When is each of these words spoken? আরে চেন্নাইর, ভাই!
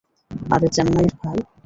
আরে 0.49 0.67
চেন্নাইর, 0.75 1.11
ভাই! 1.19 1.39